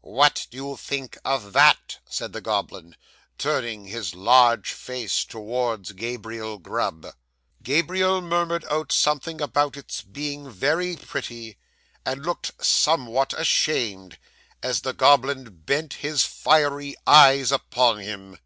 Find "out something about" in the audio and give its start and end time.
8.68-9.76